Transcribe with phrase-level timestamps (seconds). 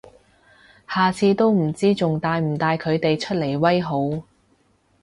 [0.89, 3.99] 下次都唔知仲帶唔帶佢哋出嚟威好